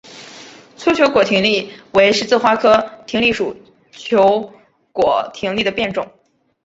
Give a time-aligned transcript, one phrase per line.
[0.77, 2.73] 粗球果葶苈为十字花科
[3.05, 3.55] 葶苈属
[3.91, 4.51] 球
[4.91, 6.09] 果葶苈的变种。